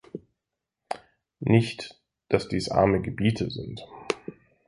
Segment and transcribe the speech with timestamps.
[1.41, 3.87] Nicht, dass dies arme Gebiete sind.